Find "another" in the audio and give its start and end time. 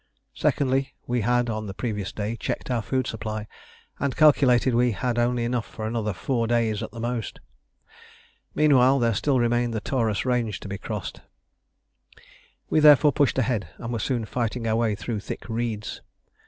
5.85-6.11